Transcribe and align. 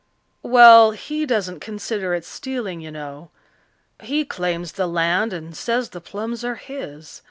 "Well, 0.41 0.93
he 0.93 1.27
doesn't 1.27 1.59
consider 1.59 2.15
it 2.15 2.25
stealing, 2.25 2.81
you 2.81 2.89
know. 2.89 3.29
He 4.01 4.25
claims 4.25 4.71
the 4.71 4.87
land 4.87 5.31
and 5.31 5.55
says 5.55 5.89
the 5.89 6.01
plums 6.01 6.43
are 6.43 6.55
his. 6.55 7.19